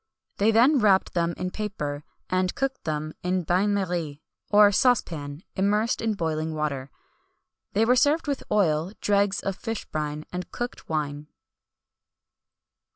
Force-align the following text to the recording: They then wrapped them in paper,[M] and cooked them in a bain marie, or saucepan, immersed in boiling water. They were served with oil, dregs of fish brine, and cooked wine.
They 0.37 0.49
then 0.49 0.79
wrapped 0.79 1.13
them 1.13 1.35
in 1.37 1.51
paper,[M] 1.51 2.01
and 2.27 2.55
cooked 2.55 2.85
them 2.85 3.13
in 3.21 3.41
a 3.41 3.43
bain 3.45 3.71
marie, 3.71 4.23
or 4.49 4.71
saucepan, 4.71 5.43
immersed 5.55 6.01
in 6.01 6.15
boiling 6.15 6.55
water. 6.55 6.89
They 7.73 7.85
were 7.85 7.95
served 7.95 8.25
with 8.25 8.41
oil, 8.51 8.93
dregs 8.99 9.41
of 9.41 9.55
fish 9.55 9.85
brine, 9.85 10.25
and 10.33 10.49
cooked 10.51 10.89
wine. 10.89 11.27